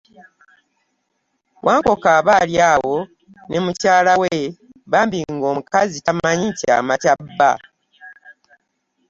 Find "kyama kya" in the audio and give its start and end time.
6.59-7.13